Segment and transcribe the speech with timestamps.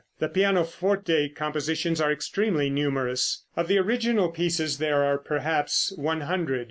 [0.17, 3.45] The pianoforte compositions are extremely numerous.
[3.55, 6.59] Of the original pieces there are perhaps one hundred.